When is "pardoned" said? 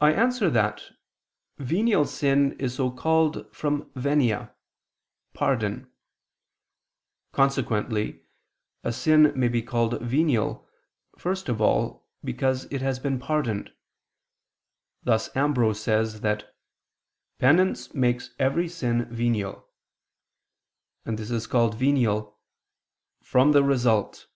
13.20-13.72